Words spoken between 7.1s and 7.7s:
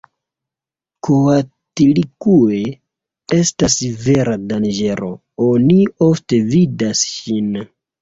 ŝin.